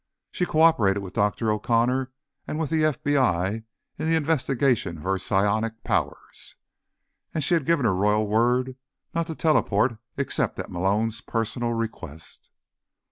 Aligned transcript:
She 0.31 0.47
co 0.47 0.61
operated 0.61 1.03
with 1.03 1.13
Dr. 1.13 1.51
O'Connor 1.51 2.11
and 2.47 2.57
with 2.57 2.71
the 2.71 2.81
FBI 2.81 3.65
in 3.99 4.07
the 4.09 4.15
investigation 4.15 4.97
of 4.97 5.03
her 5.03 5.19
psionic 5.19 5.83
powers, 5.83 6.55
and 7.35 7.43
she 7.43 7.53
had 7.53 7.67
given 7.67 7.85
her 7.85 7.93
Royal 7.93 8.25
word 8.27 8.77
not 9.13 9.27
to 9.27 9.35
teleport 9.35 9.99
except 10.17 10.57
at 10.57 10.71
Malone's 10.71 11.21
personal 11.21 11.73
request. 11.73 12.49